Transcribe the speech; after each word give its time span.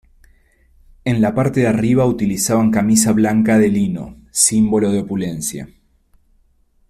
En 1.05 1.21
la 1.21 1.35
parte 1.35 1.59
de 1.59 1.67
arriba 1.67 2.07
utilizaban 2.07 2.71
camisa 2.71 3.11
blanca 3.11 3.59
de 3.59 3.67
lino, 3.69 4.17
símbolo 4.31 4.91
de 4.91 5.01
opulencia. 5.01 5.69